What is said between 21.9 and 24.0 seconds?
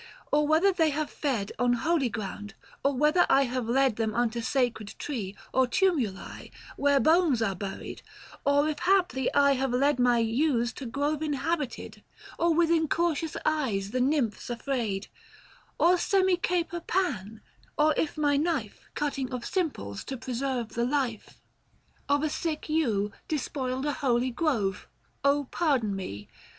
2 132 THE FASTI. Book IV. Of a sick ewe, despoiled a